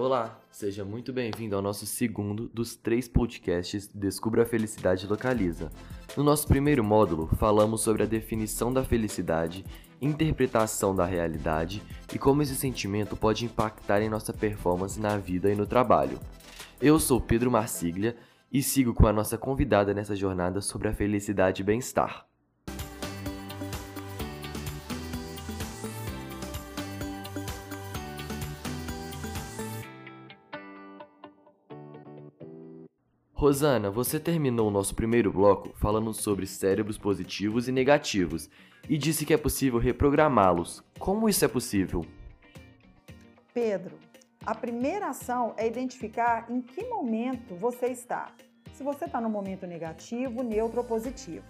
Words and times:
Olá, 0.00 0.40
seja 0.50 0.82
muito 0.82 1.12
bem-vindo 1.12 1.54
ao 1.54 1.60
nosso 1.60 1.84
segundo 1.84 2.48
dos 2.54 2.74
três 2.74 3.06
podcasts 3.06 3.86
Descubra 3.86 4.44
a 4.44 4.46
Felicidade 4.46 5.06
Localiza. 5.06 5.70
No 6.16 6.24
nosso 6.24 6.48
primeiro 6.48 6.82
módulo, 6.82 7.26
falamos 7.36 7.82
sobre 7.82 8.04
a 8.04 8.06
definição 8.06 8.72
da 8.72 8.82
felicidade, 8.82 9.62
interpretação 10.00 10.96
da 10.96 11.04
realidade 11.04 11.82
e 12.14 12.18
como 12.18 12.40
esse 12.40 12.56
sentimento 12.56 13.14
pode 13.14 13.44
impactar 13.44 14.00
em 14.00 14.08
nossa 14.08 14.32
performance 14.32 14.98
na 14.98 15.18
vida 15.18 15.52
e 15.52 15.54
no 15.54 15.66
trabalho. 15.66 16.18
Eu 16.80 16.98
sou 16.98 17.20
Pedro 17.20 17.50
Marsiglia 17.50 18.16
e 18.50 18.62
sigo 18.62 18.94
com 18.94 19.06
a 19.06 19.12
nossa 19.12 19.36
convidada 19.36 19.92
nessa 19.92 20.16
jornada 20.16 20.62
sobre 20.62 20.88
a 20.88 20.94
felicidade 20.94 21.60
e 21.60 21.64
bem-estar. 21.64 22.29
Rosana, 33.40 33.90
você 33.90 34.20
terminou 34.20 34.68
o 34.68 34.70
nosso 34.70 34.94
primeiro 34.94 35.32
bloco 35.32 35.70
falando 35.78 36.12
sobre 36.12 36.46
cérebros 36.46 36.98
positivos 36.98 37.68
e 37.68 37.72
negativos 37.72 38.50
e 38.86 38.98
disse 38.98 39.24
que 39.24 39.32
é 39.32 39.38
possível 39.38 39.80
reprogramá-los. 39.80 40.84
Como 40.98 41.26
isso 41.26 41.42
é 41.42 41.48
possível? 41.48 42.04
Pedro, 43.54 43.96
a 44.44 44.54
primeira 44.54 45.08
ação 45.08 45.54
é 45.56 45.66
identificar 45.66 46.50
em 46.50 46.60
que 46.60 46.84
momento 46.84 47.54
você 47.54 47.86
está. 47.86 48.30
Se 48.74 48.82
você 48.82 49.06
está 49.06 49.22
no 49.22 49.30
momento 49.30 49.66
negativo, 49.66 50.42
neutro 50.42 50.80
ou 50.80 50.84
positivo. 50.84 51.46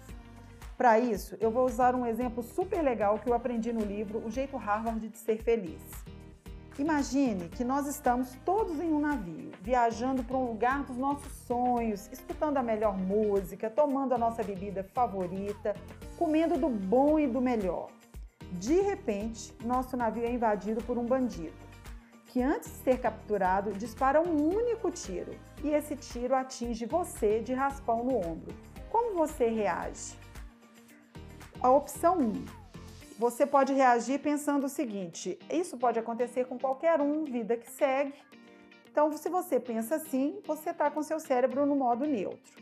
Para 0.77 0.97
isso, 0.97 1.35
eu 1.41 1.51
vou 1.51 1.65
usar 1.65 1.93
um 1.93 2.05
exemplo 2.05 2.41
super 2.41 2.81
legal 2.81 3.19
que 3.19 3.29
eu 3.29 3.33
aprendi 3.33 3.73
no 3.73 3.83
livro 3.83 4.25
O 4.25 4.31
Jeito 4.31 4.55
Harvard 4.55 5.09
de 5.09 5.17
Ser 5.17 5.43
Feliz. 5.43 5.81
Imagine 6.81 7.47
que 7.47 7.63
nós 7.63 7.85
estamos 7.85 8.35
todos 8.43 8.79
em 8.79 8.91
um 8.91 8.99
navio, 8.99 9.51
viajando 9.61 10.23
para 10.23 10.35
um 10.35 10.47
lugar 10.47 10.83
dos 10.83 10.97
nossos 10.97 11.31
sonhos, 11.45 12.09
escutando 12.11 12.57
a 12.57 12.63
melhor 12.63 12.97
música, 12.97 13.69
tomando 13.69 14.15
a 14.15 14.17
nossa 14.17 14.41
bebida 14.41 14.83
favorita, 14.83 15.75
comendo 16.17 16.57
do 16.57 16.69
bom 16.69 17.19
e 17.19 17.27
do 17.27 17.39
melhor. 17.39 17.91
De 18.53 18.81
repente, 18.81 19.53
nosso 19.63 19.95
navio 19.95 20.25
é 20.25 20.31
invadido 20.31 20.83
por 20.83 20.97
um 20.97 21.05
bandido, 21.05 21.53
que 22.25 22.41
antes 22.41 22.71
de 22.71 22.77
ser 22.77 22.99
capturado 22.99 23.73
dispara 23.73 24.19
um 24.19 24.49
único 24.51 24.89
tiro, 24.89 25.35
e 25.63 25.69
esse 25.69 25.95
tiro 25.95 26.33
atinge 26.33 26.87
você 26.87 27.41
de 27.41 27.53
raspão 27.53 28.03
no 28.03 28.17
ombro. 28.17 28.55
Como 28.89 29.13
você 29.13 29.49
reage? 29.49 30.17
A 31.61 31.69
opção 31.69 32.17
1 32.17 32.60
você 33.21 33.45
pode 33.45 33.71
reagir 33.71 34.17
pensando 34.19 34.65
o 34.65 34.69
seguinte: 34.69 35.37
isso 35.47 35.77
pode 35.77 35.99
acontecer 35.99 36.45
com 36.45 36.57
qualquer 36.57 36.99
um, 36.99 37.23
vida 37.23 37.55
que 37.55 37.69
segue. 37.69 38.15
Então, 38.89 39.15
se 39.15 39.29
você 39.29 39.59
pensa 39.59 39.97
assim, 39.97 40.39
você 40.43 40.71
está 40.71 40.89
com 40.89 41.03
seu 41.03 41.19
cérebro 41.19 41.67
no 41.67 41.75
modo 41.75 42.03
neutro. 42.03 42.59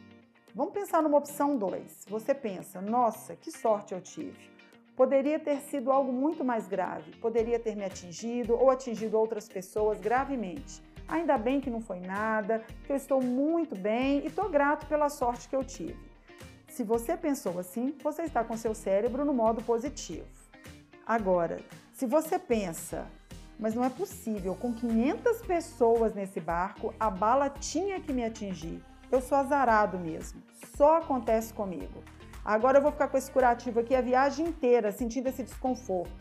Vamos 0.54 0.74
pensar 0.74 1.02
numa 1.02 1.18
opção 1.18 1.56
2. 1.56 2.08
Você 2.10 2.36
pensa: 2.36 2.82
nossa, 2.82 3.38
que 3.38 3.50
sorte 3.50 3.94
eu 3.94 4.02
tive. 4.02 4.38
Poderia 4.98 5.40
ter 5.40 5.62
sido 5.62 5.94
algo 5.94 6.12
muito 6.12 6.44
mais 6.44 6.68
grave, 6.68 7.16
poderia 7.22 7.58
ter 7.58 7.74
me 7.74 7.86
atingido 7.86 8.54
ou 8.54 8.70
atingido 8.70 9.18
outras 9.18 9.48
pessoas 9.48 9.98
gravemente. 10.02 10.84
Ainda 11.08 11.38
bem 11.38 11.62
que 11.62 11.70
não 11.70 11.80
foi 11.80 12.02
nada, 12.02 12.66
que 12.84 12.92
eu 12.92 12.98
estou 12.98 13.22
muito 13.24 13.78
bem 13.78 14.20
e 14.20 14.28
estou 14.28 14.50
grato 14.50 14.86
pela 14.88 15.08
sorte 15.08 15.48
que 15.48 15.56
eu 15.56 15.64
tive. 15.64 15.98
Se 16.68 16.84
você 16.84 17.16
pensou 17.16 17.58
assim, 17.58 17.96
você 18.04 18.24
está 18.24 18.44
com 18.44 18.58
seu 18.58 18.76
cérebro 18.76 19.24
no 19.24 19.34
modo 19.34 19.64
positivo. 19.64 20.39
Agora, 21.10 21.60
se 21.92 22.06
você 22.06 22.38
pensa, 22.38 23.08
mas 23.58 23.74
não 23.74 23.84
é 23.84 23.90
possível, 23.90 24.54
com 24.54 24.72
500 24.72 25.42
pessoas 25.42 26.14
nesse 26.14 26.40
barco, 26.40 26.94
a 27.00 27.10
bala 27.10 27.50
tinha 27.50 28.00
que 28.00 28.14
me 28.14 28.24
atingir. 28.24 28.80
Eu 29.12 29.20
sou 29.20 29.36
azarado 29.36 29.98
mesmo, 29.98 30.40
só 30.78 30.98
acontece 30.98 31.52
comigo. 31.52 32.04
Agora 32.46 32.78
eu 32.78 32.84
vou 32.84 32.92
ficar 32.92 33.08
com 33.08 33.18
esse 33.18 33.32
curativo 33.32 33.80
aqui 33.80 33.96
a 33.96 34.02
viagem 34.02 34.50
inteira, 34.50 34.92
sentindo 34.92 35.30
esse 35.30 35.42
desconforto. 35.42 36.14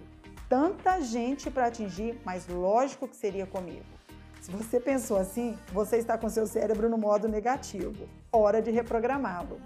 Tanta 0.49 1.03
gente 1.03 1.51
para 1.51 1.67
atingir, 1.67 2.19
mas 2.25 2.49
lógico 2.49 3.07
que 3.07 3.15
seria 3.15 3.45
comigo. 3.45 3.85
Se 4.41 4.51
você 4.51 4.81
pensou 4.81 5.19
assim, 5.19 5.55
você 5.71 5.99
está 5.99 6.17
com 6.17 6.31
seu 6.31 6.47
cérebro 6.47 6.89
no 6.89 6.97
modo 6.97 7.29
negativo. 7.29 8.09
Hora 8.33 8.62
de 8.62 8.71
reprogramá-lo. 8.71 9.61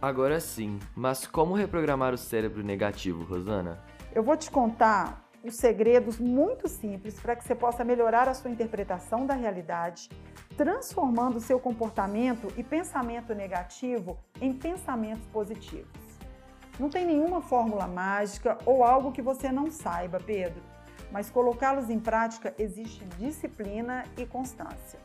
Agora 0.00 0.38
sim, 0.38 0.78
mas 0.94 1.26
como 1.26 1.56
reprogramar 1.56 2.14
o 2.14 2.18
cérebro 2.18 2.62
negativo, 2.62 3.24
Rosana? 3.24 3.82
Eu 4.12 4.24
vou 4.24 4.36
te 4.36 4.50
contar 4.50 5.24
os 5.44 5.54
segredos 5.54 6.18
muito 6.18 6.68
simples 6.68 7.18
para 7.20 7.36
que 7.36 7.44
você 7.44 7.54
possa 7.54 7.84
melhorar 7.84 8.28
a 8.28 8.34
sua 8.34 8.50
interpretação 8.50 9.24
da 9.24 9.34
realidade, 9.34 10.08
transformando 10.56 11.40
seu 11.40 11.60
comportamento 11.60 12.52
e 12.56 12.64
pensamento 12.64 13.32
negativo 13.34 14.18
em 14.40 14.52
pensamentos 14.52 15.24
positivos. 15.28 15.88
Não 16.78 16.90
tem 16.90 17.06
nenhuma 17.06 17.40
fórmula 17.40 17.86
mágica 17.86 18.58
ou 18.66 18.82
algo 18.82 19.12
que 19.12 19.22
você 19.22 19.52
não 19.52 19.70
saiba, 19.70 20.18
Pedro, 20.18 20.60
mas 21.12 21.30
colocá-los 21.30 21.88
em 21.88 22.00
prática 22.00 22.52
exige 22.58 23.04
disciplina 23.16 24.04
e 24.18 24.26
constância. 24.26 24.98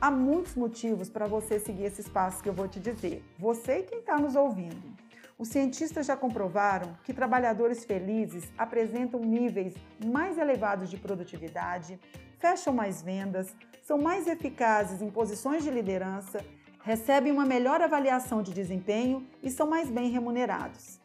Há 0.00 0.10
muitos 0.10 0.56
motivos 0.56 1.08
para 1.08 1.26
você 1.26 1.60
seguir 1.60 1.84
esses 1.84 2.08
passos 2.08 2.42
que 2.42 2.48
eu 2.48 2.52
vou 2.52 2.66
te 2.66 2.80
dizer, 2.80 3.24
você 3.38 3.78
e 3.78 3.82
quem 3.84 4.00
está 4.00 4.18
nos 4.18 4.34
ouvindo. 4.34 5.05
Os 5.38 5.48
cientistas 5.48 6.06
já 6.06 6.16
comprovaram 6.16 6.96
que 7.04 7.12
trabalhadores 7.12 7.84
felizes 7.84 8.50
apresentam 8.56 9.20
níveis 9.20 9.74
mais 10.02 10.38
elevados 10.38 10.88
de 10.88 10.96
produtividade, 10.96 12.00
fecham 12.38 12.72
mais 12.72 13.02
vendas, 13.02 13.54
são 13.82 13.98
mais 13.98 14.26
eficazes 14.26 15.02
em 15.02 15.10
posições 15.10 15.62
de 15.62 15.70
liderança, 15.70 16.42
recebem 16.82 17.32
uma 17.32 17.44
melhor 17.44 17.82
avaliação 17.82 18.42
de 18.42 18.50
desempenho 18.50 19.26
e 19.42 19.50
são 19.50 19.68
mais 19.68 19.90
bem 19.90 20.08
remunerados. 20.08 20.98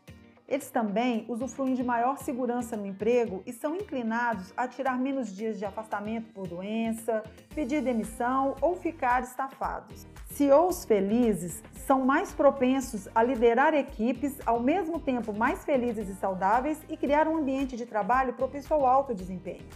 Eles 0.51 0.69
também 0.69 1.23
usufruem 1.29 1.75
de 1.75 1.81
maior 1.81 2.17
segurança 2.17 2.75
no 2.75 2.85
emprego 2.85 3.41
e 3.45 3.53
são 3.53 3.73
inclinados 3.73 4.51
a 4.57 4.67
tirar 4.67 5.00
menos 5.00 5.34
dias 5.34 5.57
de 5.57 5.63
afastamento 5.63 6.34
por 6.34 6.45
doença, 6.45 7.23
pedir 7.56 7.81
demissão 7.81 8.57
ou 8.59 8.75
ficar 8.75 9.23
estafados. 9.23 10.06
CEOs 10.31 10.84
felizes 10.84 11.63
são 11.88 12.06
mais 12.06 12.34
propensos 12.34 13.07
a 13.16 13.23
liderar 13.23 13.73
equipes, 13.73 14.45
ao 14.45 14.59
mesmo 14.59 15.00
tempo 15.00 15.31
mais 15.31 15.63
felizes 15.63 16.09
e 16.09 16.16
saudáveis 16.16 16.78
e 16.90 16.97
criar 16.97 17.29
um 17.29 17.38
ambiente 17.38 17.78
de 17.78 17.85
trabalho 17.85 18.34
propício 18.34 18.75
ao 18.75 18.85
alto 18.85 19.16
desempenho. 19.16 19.69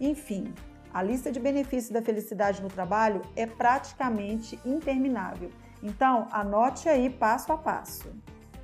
Enfim, 0.00 0.54
a 0.94 1.02
lista 1.02 1.32
de 1.32 1.40
benefícios 1.40 1.90
da 1.90 2.02
felicidade 2.02 2.62
no 2.62 2.68
trabalho 2.68 3.20
é 3.34 3.46
praticamente 3.46 4.60
interminável. 4.64 5.50
Então, 5.82 6.28
anote 6.30 6.88
aí 6.88 7.10
passo 7.10 7.52
a 7.52 7.58
passo. 7.58 8.12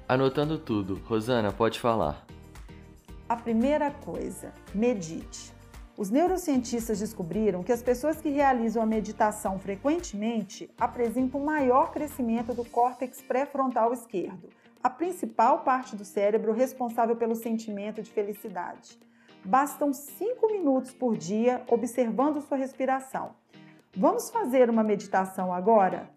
Anotando 0.09 0.57
tudo, 0.57 1.03
Rosana, 1.05 1.53
pode 1.53 1.81
falar. 1.81 2.25
A 3.29 3.35
primeira 3.35 3.91
coisa, 3.91 4.53
medite. 4.73 5.53
Os 5.99 6.11
neurocientistas 6.11 7.01
descobriram 7.01 7.65
que 7.65 7.73
as 7.73 7.83
pessoas 7.83 8.21
que 8.21 8.29
realizam 8.29 8.81
a 8.81 8.87
meditação 8.87 9.59
frequentemente 9.59 10.71
apresentam 10.79 11.41
maior 11.41 11.91
crescimento 11.91 12.55
do 12.55 12.65
córtex 12.65 13.21
pré-frontal 13.21 13.93
esquerdo, 13.93 14.49
a 14.81 14.89
principal 14.89 15.65
parte 15.65 15.97
do 15.97 16.05
cérebro 16.05 16.53
responsável 16.53 17.17
pelo 17.17 17.35
sentimento 17.35 18.01
de 18.01 18.13
felicidade. 18.13 19.01
Bastam 19.45 19.93
5 19.93 20.53
minutos 20.53 20.93
por 20.93 21.17
dia 21.17 21.65
observando 21.67 22.41
sua 22.43 22.57
respiração. 22.57 23.31
Vamos 23.97 24.31
fazer 24.31 24.71
uma 24.71 24.85
meditação 24.85 25.53
agora? 25.53 26.09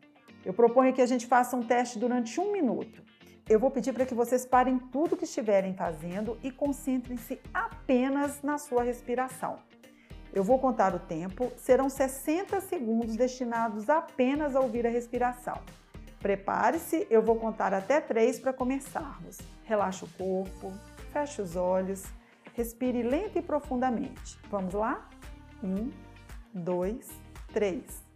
Eu 0.46 0.54
proponho 0.54 0.94
que 0.94 1.02
a 1.02 1.08
gente 1.08 1.26
faça 1.26 1.58
um 1.58 1.64
teste 1.64 1.98
durante 1.98 2.40
um 2.40 2.52
minuto 2.52 3.09
eu 3.50 3.60
vou 3.60 3.72
pedir 3.72 3.92
para 3.94 4.06
que 4.06 4.14
vocês 4.14 4.46
parem 4.46 4.78
tudo 4.78 5.18
que 5.18 5.24
estiverem 5.24 5.74
fazendo 5.74 6.38
e 6.44 6.52
concentrem-se 6.52 7.42
apenas 7.52 8.44
na 8.44 8.60
sua 8.60 8.84
respiração. 8.84 9.58
Eu 10.32 10.44
vou 10.44 10.60
contar 10.60 10.94
o 10.94 11.00
tempo, 11.00 11.52
serão 11.58 11.90
60 11.90 12.62
segundos 12.62 13.16
destinados 13.16 13.90
apenas 13.90 14.56
a 14.56 14.60
ouvir 14.60 14.86
a 14.86 14.90
respiração. 14.90 15.60
Prepare-se, 16.20 17.08
eu 17.10 17.24
vou 17.24 17.38
contar 17.38 17.74
até 17.74 18.00
3 18.00 18.40
para 18.40 18.54
começarmos. 18.54 19.40
Relaxe 19.64 20.06
o 20.06 20.10
corpo, 20.10 20.72
feche 21.12 21.42
os 21.42 21.56
olhos, 21.56 22.04
respire 22.54 23.02
lenta 23.02 23.40
e 23.40 23.42
profundamente. 23.42 24.38
Vamos 24.52 24.76
lá? 24.76 25.10
Um, 25.64 25.90
dois, 26.54 27.10
três. 27.52 28.09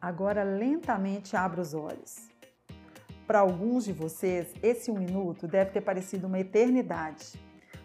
Agora 0.00 0.42
lentamente 0.42 1.36
abra 1.36 1.60
os 1.60 1.74
olhos. 1.74 2.30
Para 3.26 3.40
alguns 3.40 3.84
de 3.84 3.92
vocês, 3.92 4.54
esse 4.62 4.90
um 4.90 4.98
minuto 4.98 5.46
deve 5.46 5.72
ter 5.72 5.82
parecido 5.82 6.26
uma 6.26 6.40
eternidade. 6.40 7.38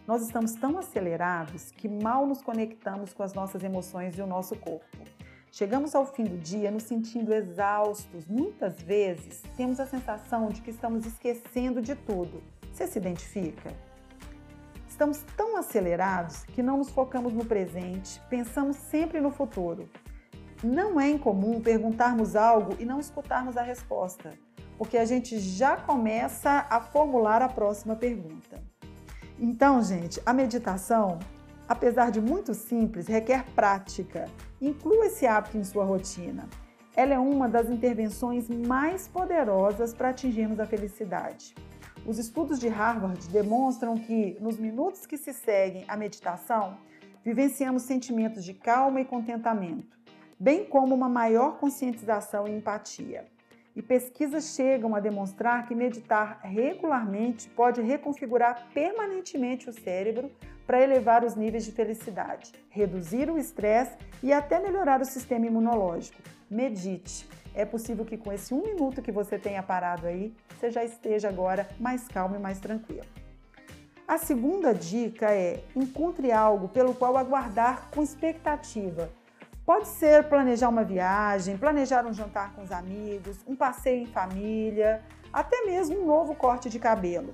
Nós 0.07 0.21
estamos 0.21 0.53
tão 0.53 0.77
acelerados 0.77 1.71
que 1.71 1.89
mal 1.89 2.25
nos 2.25 2.41
conectamos 2.41 3.13
com 3.13 3.21
as 3.21 3.33
nossas 3.33 3.63
emoções 3.65 4.17
e 4.17 4.21
o 4.21 4.27
nosso 4.27 4.55
corpo. 4.55 5.03
Chegamos 5.51 5.93
ao 5.93 6.05
fim 6.05 6.23
do 6.23 6.37
dia 6.37 6.71
nos 6.71 6.83
sentindo 6.83 7.33
exaustos. 7.33 8.25
Muitas 8.27 8.81
vezes 8.81 9.41
temos 9.57 9.81
a 9.81 9.85
sensação 9.85 10.47
de 10.47 10.61
que 10.61 10.69
estamos 10.69 11.05
esquecendo 11.05 11.81
de 11.81 11.95
tudo. 11.95 12.41
Você 12.71 12.87
se 12.87 12.97
identifica? 12.97 13.73
Estamos 14.87 15.21
tão 15.35 15.57
acelerados 15.57 16.45
que 16.45 16.63
não 16.63 16.77
nos 16.77 16.89
focamos 16.89 17.33
no 17.33 17.43
presente, 17.43 18.21
pensamos 18.29 18.77
sempre 18.77 19.19
no 19.19 19.31
futuro. 19.31 19.89
Não 20.63 20.99
é 20.99 21.09
incomum 21.09 21.59
perguntarmos 21.59 22.35
algo 22.35 22.75
e 22.79 22.85
não 22.85 22.99
escutarmos 22.99 23.57
a 23.57 23.61
resposta, 23.61 24.33
porque 24.77 24.97
a 24.97 25.05
gente 25.05 25.37
já 25.39 25.75
começa 25.75 26.65
a 26.69 26.79
formular 26.79 27.41
a 27.41 27.49
próxima 27.49 27.95
pergunta. 27.95 28.63
Então, 29.37 29.81
gente, 29.83 30.21
a 30.25 30.33
meditação, 30.33 31.19
apesar 31.67 32.09
de 32.09 32.21
muito 32.21 32.53
simples, 32.53 33.07
requer 33.07 33.43
prática. 33.53 34.29
Inclua 34.61 35.07
esse 35.07 35.27
hábito 35.27 35.57
em 35.57 35.63
sua 35.63 35.83
rotina. 35.83 36.47
Ela 36.95 37.15
é 37.15 37.19
uma 37.19 37.49
das 37.49 37.69
intervenções 37.69 38.47
mais 38.47 39.07
poderosas 39.07 39.93
para 39.93 40.09
atingirmos 40.09 40.59
a 40.61 40.65
felicidade. 40.65 41.53
Os 42.05 42.17
estudos 42.17 42.59
de 42.59 42.69
Harvard 42.69 43.27
demonstram 43.27 43.95
que, 43.95 44.37
nos 44.39 44.57
minutos 44.57 45.05
que 45.05 45.17
se 45.17 45.33
seguem 45.33 45.83
à 45.87 45.97
meditação, 45.97 46.77
vivenciamos 47.23 47.83
sentimentos 47.83 48.45
de 48.45 48.53
calma 48.53 49.01
e 49.01 49.05
contentamento, 49.05 49.97
bem 50.39 50.65
como 50.65 50.93
uma 50.93 51.09
maior 51.09 51.57
conscientização 51.57 52.47
e 52.47 52.51
empatia. 52.51 53.25
E 53.75 53.81
pesquisas 53.81 54.55
chegam 54.55 54.95
a 54.95 54.99
demonstrar 54.99 55.67
que 55.67 55.75
meditar 55.75 56.39
regularmente 56.43 57.49
pode 57.49 57.81
reconfigurar 57.81 58.67
permanentemente 58.73 59.69
o 59.69 59.73
cérebro 59.73 60.31
para 60.65 60.81
elevar 60.81 61.23
os 61.23 61.35
níveis 61.35 61.65
de 61.65 61.71
felicidade, 61.71 62.53
reduzir 62.69 63.29
o 63.29 63.37
estresse 63.37 63.97
e 64.23 64.31
até 64.31 64.59
melhorar 64.59 65.01
o 65.01 65.05
sistema 65.05 65.45
imunológico. 65.45 66.21
Medite. 66.49 67.27
É 67.53 67.65
possível 67.65 68.05
que 68.05 68.17
com 68.17 68.31
esse 68.31 68.53
um 68.53 68.61
minuto 68.61 69.01
que 69.01 69.11
você 69.11 69.37
tenha 69.37 69.63
parado 69.63 70.07
aí, 70.07 70.33
você 70.57 70.69
já 70.69 70.83
esteja 70.83 71.29
agora 71.29 71.67
mais 71.79 72.07
calmo 72.07 72.35
e 72.35 72.39
mais 72.39 72.59
tranquilo. 72.59 73.05
A 74.07 74.17
segunda 74.17 74.73
dica 74.73 75.31
é 75.31 75.63
encontre 75.75 76.31
algo 76.31 76.67
pelo 76.67 76.93
qual 76.93 77.17
aguardar 77.17 77.89
com 77.91 78.03
expectativa 78.03 79.09
Pode 79.65 79.87
ser 79.87 80.25
planejar 80.25 80.69
uma 80.69 80.83
viagem, 80.83 81.57
planejar 81.57 82.05
um 82.05 82.13
jantar 82.13 82.53
com 82.53 82.61
os 82.61 82.71
amigos, 82.71 83.39
um 83.47 83.55
passeio 83.55 84.03
em 84.03 84.05
família, 84.05 85.01
até 85.33 85.65
mesmo 85.65 85.99
um 85.99 86.05
novo 86.05 86.35
corte 86.35 86.69
de 86.69 86.77
cabelo. 86.77 87.33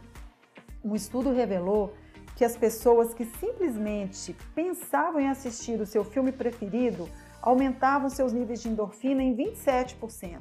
Um 0.82 0.96
estudo 0.96 1.34
revelou 1.34 1.94
que 2.38 2.46
as 2.46 2.56
pessoas 2.56 3.14
que 3.14 3.26
simplesmente 3.26 4.34
pensavam 4.56 5.20
em 5.20 5.28
assistir 5.28 5.82
o 5.82 5.86
seu 5.86 6.06
filme 6.06 6.32
preferido 6.32 7.10
aumentavam 7.42 8.10
seus 8.10 8.32
níveis 8.32 8.62
de 8.62 8.70
endorfina 8.70 9.22
em 9.22 9.36
27%. 9.36 10.40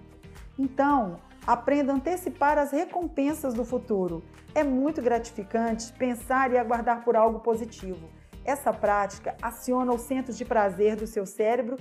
Então, 0.57 1.19
aprenda 1.45 1.93
a 1.93 1.97
antecipar 1.97 2.57
as 2.57 2.71
recompensas 2.71 3.53
do 3.53 3.65
futuro. 3.65 4.23
É 4.55 4.63
muito 4.63 5.03
gratificante 5.03 5.93
pensar 5.95 6.53
e 6.53 6.57
aguardar 6.57 7.03
por 7.03 7.17
algo 7.17 7.41
positivo. 7.41 8.09
Essa 8.45 8.73
prática 8.73 9.37
aciona 9.41 9.93
os 9.93 10.03
centros 10.03 10.37
de 10.37 10.45
prazer 10.45 10.97
do 10.97 11.07
seu 11.07 11.27
cérebro 11.27 11.77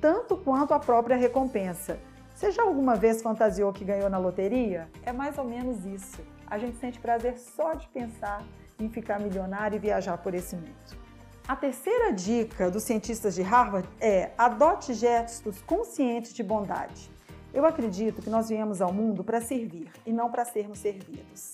tanto 0.00 0.36
quanto 0.36 0.74
a 0.74 0.80
própria 0.80 1.16
recompensa. 1.16 1.98
Você 2.34 2.50
já 2.50 2.62
alguma 2.64 2.96
vez 2.96 3.22
fantasiou 3.22 3.72
que 3.72 3.84
ganhou 3.84 4.10
na 4.10 4.18
loteria? 4.18 4.88
É 5.04 5.12
mais 5.12 5.38
ou 5.38 5.44
menos 5.44 5.84
isso. 5.84 6.20
A 6.46 6.58
gente 6.58 6.76
sente 6.78 6.98
prazer 6.98 7.38
só 7.38 7.74
de 7.74 7.86
pensar 7.88 8.42
em 8.80 8.88
ficar 8.88 9.20
milionário 9.20 9.76
e 9.76 9.78
viajar 9.78 10.18
por 10.18 10.34
esse 10.34 10.56
mundo. 10.56 11.02
A 11.46 11.54
terceira 11.54 12.12
dica 12.12 12.70
dos 12.70 12.82
cientistas 12.82 13.34
de 13.34 13.42
Harvard 13.42 13.88
é 14.00 14.32
adote 14.36 14.92
gestos 14.92 15.62
conscientes 15.62 16.34
de 16.34 16.42
bondade. 16.42 17.10
Eu 17.54 17.64
acredito 17.64 18.22
que 18.22 18.30
nós 18.30 18.48
viemos 18.48 18.80
ao 18.80 18.92
mundo 18.92 19.22
para 19.22 19.40
servir 19.40 19.90
e 20.04 20.12
não 20.12 20.30
para 20.30 20.44
sermos 20.44 20.78
servidos. 20.78 21.52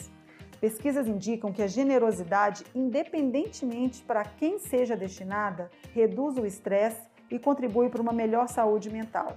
Pesquisas 0.60 1.06
indicam 1.06 1.52
que 1.52 1.62
a 1.62 1.68
generosidade, 1.68 2.64
independentemente 2.74 4.02
para 4.02 4.24
quem 4.24 4.58
seja 4.58 4.96
destinada, 4.96 5.70
reduz 5.94 6.36
o 6.36 6.44
estresse 6.44 7.00
e 7.30 7.38
contribui 7.38 7.88
para 7.88 8.02
uma 8.02 8.12
melhor 8.12 8.48
saúde 8.48 8.90
mental. 8.90 9.36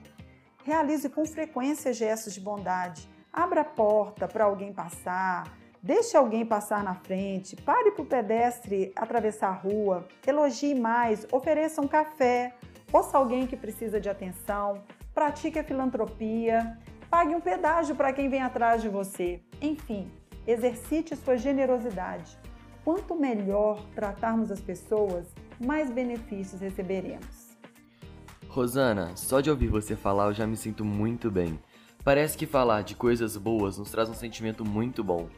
Realize 0.63 1.07
com 1.09 1.25
frequência 1.25 1.93
gestos 1.93 2.33
de 2.33 2.41
bondade. 2.41 3.07
Abra 3.31 3.61
a 3.61 3.65
porta 3.65 4.27
para 4.27 4.45
alguém 4.45 4.73
passar, 4.73 5.55
deixe 5.81 6.17
alguém 6.17 6.45
passar 6.45 6.83
na 6.83 6.95
frente, 6.95 7.55
pare 7.55 7.91
para 7.91 8.03
o 8.03 8.05
pedestre 8.05 8.91
atravessar 8.95 9.49
a 9.49 9.53
rua, 9.53 10.07
elogie 10.25 10.75
mais, 10.75 11.25
ofereça 11.31 11.81
um 11.81 11.87
café, 11.87 12.53
ouça 12.91 13.17
alguém 13.17 13.47
que 13.47 13.55
precisa 13.55 13.99
de 13.99 14.09
atenção, 14.09 14.83
pratique 15.13 15.59
a 15.59 15.63
filantropia, 15.63 16.77
pague 17.09 17.33
um 17.35 17.41
pedágio 17.41 17.95
para 17.95 18.11
quem 18.11 18.27
vem 18.27 18.41
atrás 18.41 18.81
de 18.81 18.89
você. 18.89 19.41
Enfim, 19.61 20.11
Exercite 20.47 21.15
sua 21.15 21.37
generosidade. 21.37 22.37
Quanto 22.83 23.15
melhor 23.15 23.85
tratarmos 23.93 24.51
as 24.51 24.59
pessoas, 24.59 25.27
mais 25.59 25.91
benefícios 25.91 26.61
receberemos. 26.61 27.51
Rosana, 28.47 29.15
só 29.15 29.39
de 29.39 29.49
ouvir 29.49 29.67
você 29.67 29.95
falar 29.95 30.25
eu 30.25 30.33
já 30.33 30.47
me 30.47 30.57
sinto 30.57 30.83
muito 30.83 31.29
bem. 31.29 31.59
Parece 32.03 32.37
que 32.37 32.47
falar 32.47 32.81
de 32.81 32.95
coisas 32.95 33.37
boas 33.37 33.77
nos 33.77 33.91
traz 33.91 34.09
um 34.09 34.13
sentimento 34.13 34.65
muito 34.65 35.03
bom. 35.03 35.29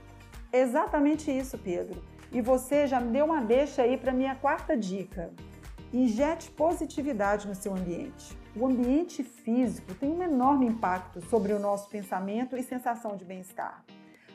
Exatamente 0.51 1.29
isso, 1.29 1.57
Pedro. 1.57 2.01
E 2.31 2.41
você 2.41 2.88
já 2.88 3.00
me 3.00 3.12
deu 3.12 3.25
uma 3.25 3.41
deixa 3.41 3.81
aí 3.81 3.98
para 3.98 4.13
minha 4.13 4.36
quarta 4.36 4.75
dica. 4.77 5.31
Injete 5.91 6.50
positividade 6.51 7.48
no 7.48 7.53
seu 7.53 7.75
ambiente. 7.75 8.36
O 8.55 8.65
ambiente 8.65 9.24
físico 9.24 9.93
tem 9.93 10.10
um 10.10 10.24
enorme 10.24 10.65
impacto 10.65 11.22
sobre 11.29 11.53
o 11.53 11.60
nosso 11.60 11.89
pensamento 11.89 12.55
e 12.55 12.63
sensação 12.63 13.17
de 13.17 13.25
bem-estar. 13.25 13.83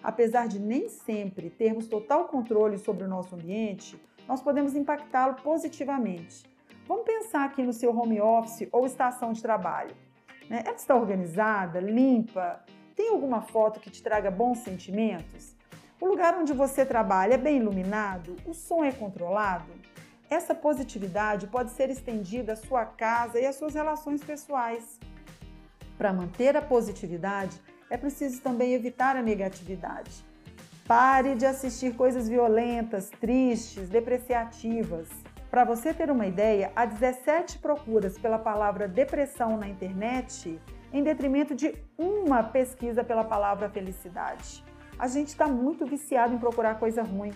Apesar 0.08 0.48
de 0.48 0.58
nem 0.58 0.88
sempre 0.88 1.50
termos 1.50 1.86
total 1.86 2.28
controle 2.28 2.78
sobre 2.78 3.04
o 3.04 3.06
nosso 3.06 3.34
ambiente, 3.34 4.00
nós 4.26 4.40
podemos 4.40 4.74
impactá-lo 4.74 5.34
positivamente. 5.34 6.46
Vamos 6.86 7.04
pensar 7.04 7.44
aqui 7.44 7.62
no 7.62 7.74
seu 7.74 7.94
home 7.94 8.18
office 8.18 8.66
ou 8.72 8.86
estação 8.86 9.34
de 9.34 9.42
trabalho. 9.42 9.94
Né? 10.48 10.62
Ela 10.64 10.76
está 10.76 10.94
organizada, 10.94 11.78
limpa? 11.78 12.64
Tem 12.96 13.10
alguma 13.10 13.42
foto 13.42 13.80
que 13.80 13.90
te 13.90 14.02
traga 14.02 14.30
bons 14.30 14.60
sentimentos? 14.60 15.54
O 16.00 16.06
lugar 16.06 16.34
onde 16.38 16.54
você 16.54 16.86
trabalha 16.86 17.34
é 17.34 17.36
bem 17.36 17.58
iluminado? 17.58 18.34
O 18.46 18.54
som 18.54 18.82
é 18.82 18.90
controlado? 18.90 19.70
Essa 20.30 20.54
positividade 20.54 21.48
pode 21.48 21.68
ser 21.72 21.90
estendida 21.90 22.54
à 22.54 22.56
sua 22.56 22.86
casa 22.86 23.38
e 23.38 23.44
às 23.44 23.56
suas 23.56 23.74
relações 23.74 24.24
pessoais. 24.24 24.98
Para 25.98 26.14
manter 26.14 26.56
a 26.56 26.62
positividade, 26.62 27.60
é 27.90 27.96
preciso 27.96 28.40
também 28.40 28.74
evitar 28.74 29.16
a 29.16 29.22
negatividade. 29.22 30.24
Pare 30.86 31.34
de 31.34 31.44
assistir 31.44 31.94
coisas 31.94 32.28
violentas, 32.28 33.10
tristes, 33.20 33.88
depreciativas. 33.88 35.08
Para 35.50 35.64
você 35.64 35.92
ter 35.92 36.10
uma 36.10 36.26
ideia, 36.26 36.72
há 36.76 36.84
17 36.84 37.58
procuras 37.58 38.18
pela 38.18 38.38
palavra 38.38 38.88
depressão 38.88 39.56
na 39.56 39.68
internet, 39.68 40.60
em 40.92 41.02
detrimento 41.02 41.54
de 41.54 41.74
uma 41.96 42.42
pesquisa 42.42 43.04
pela 43.04 43.24
palavra 43.24 43.68
felicidade. 43.68 44.64
A 44.98 45.06
gente 45.06 45.28
está 45.28 45.46
muito 45.46 45.86
viciado 45.86 46.34
em 46.34 46.38
procurar 46.38 46.78
coisa 46.78 47.02
ruim. 47.02 47.32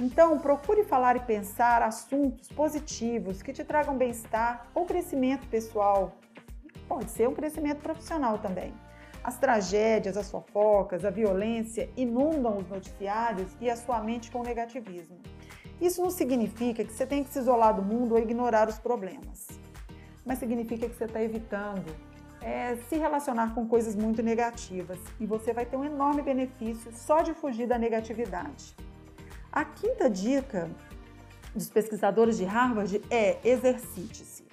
Então, 0.00 0.38
procure 0.38 0.84
falar 0.84 1.16
e 1.16 1.20
pensar 1.20 1.82
assuntos 1.82 2.48
positivos 2.48 3.42
que 3.42 3.52
te 3.52 3.64
tragam 3.64 3.96
bem-estar 3.96 4.66
ou 4.74 4.86
crescimento 4.86 5.46
pessoal. 5.48 6.16
Pode 6.88 7.10
ser 7.10 7.28
um 7.28 7.34
crescimento 7.34 7.80
profissional 7.80 8.38
também. 8.38 8.72
As 9.28 9.36
tragédias, 9.36 10.16
as 10.16 10.30
fofocas, 10.30 11.04
a 11.04 11.10
violência 11.10 11.90
inundam 11.94 12.56
os 12.56 12.66
noticiários 12.66 13.54
e 13.60 13.68
a 13.68 13.76
sua 13.76 14.02
mente 14.02 14.30
com 14.30 14.42
negativismo. 14.42 15.18
Isso 15.78 16.00
não 16.00 16.08
significa 16.08 16.82
que 16.82 16.90
você 16.90 17.04
tem 17.04 17.22
que 17.22 17.28
se 17.28 17.38
isolar 17.38 17.74
do 17.76 17.82
mundo 17.82 18.12
ou 18.12 18.18
ignorar 18.18 18.70
os 18.70 18.78
problemas, 18.78 19.46
mas 20.24 20.38
significa 20.38 20.88
que 20.88 20.94
você 20.94 21.04
está 21.04 21.22
evitando 21.22 21.94
é, 22.40 22.76
se 22.88 22.96
relacionar 22.96 23.54
com 23.54 23.68
coisas 23.68 23.94
muito 23.94 24.22
negativas 24.22 24.98
e 25.20 25.26
você 25.26 25.52
vai 25.52 25.66
ter 25.66 25.76
um 25.76 25.84
enorme 25.84 26.22
benefício 26.22 26.90
só 26.94 27.20
de 27.20 27.34
fugir 27.34 27.66
da 27.66 27.76
negatividade. 27.76 28.74
A 29.52 29.62
quinta 29.62 30.08
dica 30.08 30.70
dos 31.54 31.68
pesquisadores 31.68 32.38
de 32.38 32.46
Harvard 32.46 33.02
é 33.10 33.36
exercite-se. 33.44 34.47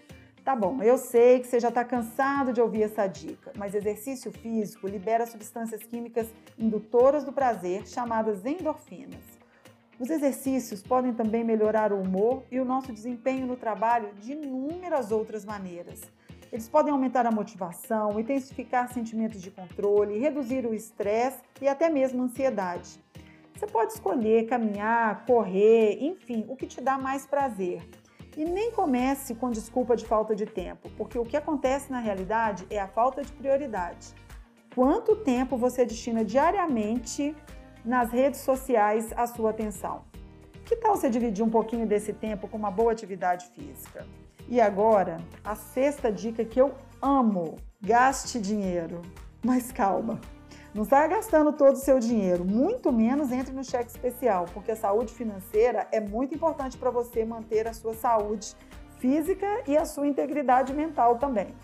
Tá 0.46 0.56
bom, 0.56 0.84
eu 0.84 0.96
sei 0.96 1.40
que 1.40 1.48
você 1.48 1.60
já 1.60 1.70
está 1.70 1.84
cansado 1.84 2.54
de 2.54 2.62
ouvir 2.62 2.84
essa 2.84 3.08
dica, 3.08 3.52
mas 3.58 3.74
exercício 3.74 4.32
físico 4.32 4.88
libera 4.88 5.26
substâncias 5.26 5.82
químicas 5.82 6.28
indutoras 6.56 7.24
do 7.24 7.34
prazer, 7.34 7.88
chamadas 7.88 8.46
endorfinas. 8.46 9.24
Os 10.00 10.08
exercícios 10.08 10.84
podem 10.84 11.16
também 11.16 11.44
melhorar 11.44 11.92
o 11.92 12.00
humor 12.00 12.44
e 12.52 12.60
o 12.60 12.66
nosso 12.66 12.94
desempenho 12.94 13.48
no 13.48 13.56
trabalho 13.56 14.14
de 14.20 14.34
inúmeras 14.34 15.12
outras 15.12 15.44
maneiras. 15.44 16.04
Eles 16.52 16.70
podem 16.70 16.94
aumentar 16.94 17.26
a 17.26 17.32
motivação, 17.32 18.20
intensificar 18.20 18.94
sentimentos 18.94 19.42
de 19.42 19.50
controle, 19.50 20.20
reduzir 20.20 20.64
o 20.68 20.76
estresse 20.76 21.40
e 21.60 21.68
até 21.68 21.90
mesmo 21.90 22.22
a 22.22 22.26
ansiedade. 22.26 23.04
Você 23.56 23.66
pode 23.66 23.94
escolher 23.94 24.46
caminhar, 24.46 25.26
correr, 25.26 26.04
enfim, 26.04 26.46
o 26.48 26.56
que 26.56 26.68
te 26.68 26.82
dá 26.82 27.00
mais 27.00 27.26
prazer. 27.26 27.82
E 28.36 28.44
nem 28.44 28.72
comece 28.72 29.34
com 29.34 29.50
desculpa 29.50 29.96
de 29.96 30.06
falta 30.06 30.36
de 30.36 30.46
tempo, 30.46 30.90
porque 30.98 31.18
o 31.18 31.24
que 31.24 31.38
acontece 31.38 31.90
na 31.90 32.00
realidade 32.00 32.68
é 32.70 32.80
a 32.80 32.88
falta 32.88 33.24
de 33.24 33.32
prioridade. 33.32 34.14
Quanto 34.74 35.16
tempo 35.16 35.56
você 35.56 35.86
destina 35.86 36.24
diariamente 36.26 37.34
nas 37.84 38.12
redes 38.12 38.42
sociais 38.42 39.14
a 39.16 39.26
sua 39.26 39.52
atenção? 39.52 40.04
Que 40.66 40.76
tal 40.76 40.98
você 40.98 41.10
dividir 41.10 41.46
um 41.46 41.50
pouquinho 41.50 41.88
desse 41.88 42.12
tempo 42.12 42.48
com 42.48 42.58
uma 42.58 42.72
boa 42.72 42.92
atividade 42.92 43.46
física? 43.56 44.06
E 44.50 44.60
agora, 44.60 45.18
a 45.44 45.56
sexta 45.56 46.12
dica 46.12 46.44
que 46.44 46.60
eu 46.60 46.74
amo: 47.02 47.56
gaste 47.82 48.40
dinheiro. 48.40 49.02
Mas 49.44 49.72
calma, 49.72 50.20
não 50.76 50.84
saia 50.84 51.08
gastando 51.08 51.54
todo 51.54 51.76
o 51.76 51.80
seu 51.80 52.00
dinheiro, 52.00 52.44
muito 52.44 52.92
menos 52.92 53.32
entre 53.32 53.54
no 53.54 53.64
cheque 53.64 53.90
especial, 53.90 54.46
porque 54.54 54.72
a 54.72 54.76
saúde 54.76 55.14
financeira 55.14 55.88
é 55.90 56.02
muito 56.02 56.36
importante 56.36 56.78
para 56.78 56.92
você 56.92 57.24
manter 57.24 57.66
a 57.66 57.74
sua 57.74 57.94
saúde 57.94 58.54
física 59.00 59.48
e 59.66 59.78
a 59.78 59.86
sua 59.86 60.06
integridade 60.06 60.74
mental 60.74 61.18
também. 61.18 61.56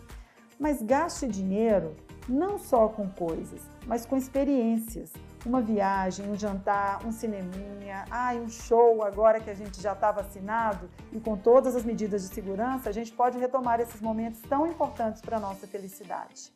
Mas 0.57 0.81
gaste 0.81 1.27
dinheiro 1.27 1.93
não 2.29 2.57
só 2.57 2.87
com 2.87 3.09
coisas, 3.09 3.59
mas 3.85 4.05
com 4.05 4.15
experiências. 4.15 5.11
Uma 5.45 5.59
viagem, 5.59 6.29
um 6.29 6.35
jantar, 6.35 7.05
um 7.05 7.11
cineminha, 7.11 8.05
ai, 8.09 8.39
um 8.39 8.47
show 8.47 9.03
agora 9.03 9.41
que 9.41 9.49
a 9.49 9.55
gente 9.55 9.81
já 9.81 9.91
está 9.91 10.09
vacinado 10.13 10.89
e 11.11 11.19
com 11.19 11.35
todas 11.35 11.75
as 11.75 11.83
medidas 11.83 12.21
de 12.21 12.33
segurança, 12.33 12.87
a 12.87 12.93
gente 12.93 13.11
pode 13.11 13.37
retomar 13.37 13.81
esses 13.81 13.99
momentos 13.99 14.39
tão 14.47 14.65
importantes 14.65 15.21
para 15.21 15.35
a 15.35 15.39
nossa 15.39 15.67
felicidade. 15.67 16.53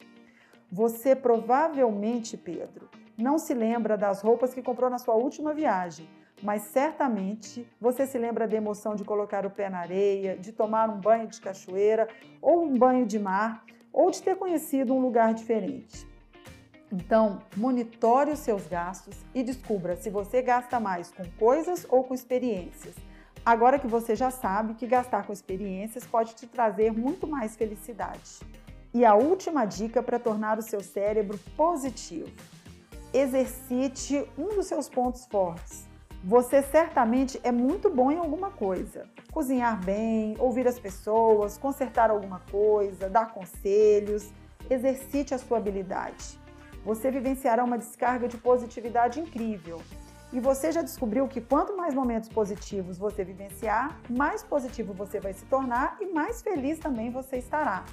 Você 0.72 1.15
provavelmente, 1.15 2.36
Pedro, 2.36 2.89
não 3.17 3.38
se 3.38 3.53
lembra 3.53 3.98
das 3.98 4.22
roupas 4.22 4.53
que 4.53 4.62
comprou 4.62 4.89
na 4.89 4.98
sua 4.98 5.15
última 5.15 5.53
viagem, 5.53 6.10
mas 6.41 6.63
certamente 6.63 7.67
você 7.79 8.05
se 8.05 8.17
lembra 8.17 8.48
da 8.48 8.57
emoção 8.57 8.95
de 8.95 9.03
colocar 9.03 9.45
o 9.45 9.50
pé 9.50 9.69
na 9.69 9.79
areia, 9.79 10.38
de 10.38 10.51
tomar 10.51 10.89
um 10.89 11.00
banho 11.00 11.27
de 11.27 11.39
cachoeira 11.39 12.07
ou 12.41 12.63
um 12.63 12.77
banho 12.77 13.05
de 13.05 13.17
mar, 13.17 13.63
ou 13.93 14.12
de 14.12 14.22
ter 14.22 14.36
conhecido 14.36 14.93
um 14.93 15.00
lugar 15.00 15.34
diferente. 15.34 16.05
Então, 16.91 17.39
monitore 17.55 18.31
os 18.31 18.39
seus 18.39 18.67
gastos 18.67 19.15
e 19.34 19.41
descubra 19.41 19.95
se 19.95 20.10
você 20.10 20.41
gasta 20.41 20.79
mais 20.79 21.12
com 21.12 21.24
coisas 21.39 21.86
ou 21.89 22.03
com 22.03 22.13
experiências. 22.13 22.95
Agora 23.45 23.79
que 23.79 23.88
você 23.88 24.15
já 24.15 24.29
sabe 24.29 24.74
que 24.74 24.86
gastar 24.86 25.25
com 25.25 25.31
experiências 25.31 26.05
pode 26.05 26.36
te 26.36 26.48
trazer 26.48 26.91
muito 26.91 27.25
mais 27.25 27.55
felicidade. 27.55 28.39
E 28.96 29.04
a 29.04 29.14
última 29.14 29.66
dica 29.66 30.02
para 30.02 30.18
tornar 30.18 30.58
o 30.58 30.62
seu 30.62 30.80
cérebro 30.80 31.38
positivo: 31.58 32.32
exercite 33.14 34.25
um 34.38 34.56
dos 34.56 34.68
seus 34.68 34.88
pontos 34.88 35.25
fortes. 35.25 35.86
Você 36.24 36.62
certamente 36.62 37.38
é 37.44 37.52
muito 37.52 37.90
bom 37.90 38.10
em 38.10 38.18
alguma 38.18 38.52
coisa. 38.52 39.06
Cozinhar 39.34 39.84
bem, 39.84 40.38
ouvir 40.40 40.66
as 40.66 40.80
pessoas, 40.80 41.58
consertar 41.58 42.10
alguma 42.10 42.40
coisa, 42.50 43.10
dar 43.10 43.34
conselhos. 43.34 44.32
Exercite 44.70 45.34
a 45.34 45.38
sua 45.38 45.58
habilidade. 45.58 46.40
Você 46.86 47.12
vivenciará 47.12 47.66
uma 47.66 47.78
descarga 47.78 48.30
de 48.30 48.38
positividade 48.38 49.20
incrível. 49.20 49.82
E 50.32 50.40
você 50.40 50.72
já 50.72 50.82
descobriu 50.82 51.28
que 51.28 51.42
quanto 51.42 51.75
mais 51.75 51.94
momentos 51.94 52.30
positivos 52.30 52.98
você 52.98 53.25
vivenciar, 53.25 54.00
mais 54.10 54.42
positivo 54.42 54.94
você 54.94 55.20
vai 55.20 55.34
se 55.34 55.44
tornar 55.48 55.98
e 56.00 56.06
mais 56.14 56.42
feliz 56.42 56.80
também 56.80 57.12
você 57.12 57.38
estará. 57.38 57.84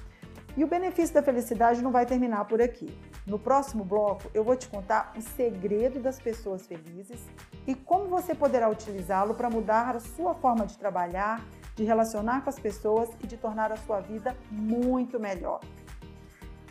E 0.55 0.63
o 0.63 0.67
benefício 0.67 1.15
da 1.15 1.23
felicidade 1.23 1.81
não 1.81 1.91
vai 1.91 2.05
terminar 2.05 2.45
por 2.45 2.61
aqui. 2.61 2.95
No 3.25 3.39
próximo 3.39 3.83
bloco, 3.83 4.29
eu 4.33 4.43
vou 4.43 4.55
te 4.55 4.67
contar 4.67 5.11
o 5.17 5.21
segredo 5.21 5.99
das 5.99 6.19
pessoas 6.19 6.67
felizes 6.67 7.21
e 7.65 7.73
como 7.73 8.05
você 8.05 8.35
poderá 8.35 8.69
utilizá-lo 8.69 9.33
para 9.33 9.49
mudar 9.49 9.95
a 9.95 9.99
sua 9.99 10.35
forma 10.35 10.65
de 10.67 10.77
trabalhar, 10.77 11.43
de 11.75 11.83
relacionar 11.83 12.41
com 12.43 12.49
as 12.49 12.59
pessoas 12.59 13.09
e 13.23 13.25
de 13.25 13.35
tornar 13.35 13.71
a 13.71 13.77
sua 13.77 13.99
vida 13.99 14.37
muito 14.51 15.19
melhor. 15.19 15.59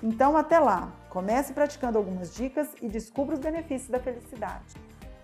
Então, 0.00 0.36
até 0.36 0.58
lá, 0.58 0.92
comece 1.08 1.52
praticando 1.52 1.98
algumas 1.98 2.34
dicas 2.34 2.68
e 2.80 2.88
descubra 2.88 3.34
os 3.34 3.40
benefícios 3.40 3.90
da 3.90 3.98
felicidade. 3.98 4.74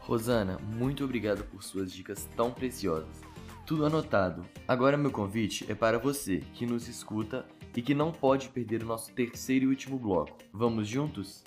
Rosana, 0.00 0.56
muito 0.76 1.04
obrigado 1.04 1.44
por 1.44 1.62
suas 1.62 1.92
dicas 1.92 2.28
tão 2.36 2.50
preciosas. 2.50 3.20
Tudo 3.66 3.84
anotado. 3.84 4.46
Agora, 4.66 4.96
meu 4.96 5.10
convite 5.10 5.70
é 5.70 5.74
para 5.74 5.98
você 5.98 6.38
que 6.54 6.64
nos 6.64 6.88
escuta 6.88 7.44
e 7.76 7.82
que 7.82 7.94
não 7.94 8.10
pode 8.10 8.48
perder 8.48 8.82
o 8.82 8.86
nosso 8.86 9.12
terceiro 9.12 9.66
e 9.66 9.68
último 9.68 9.98
bloco. 9.98 10.36
Vamos 10.52 10.88
juntos? 10.88 11.42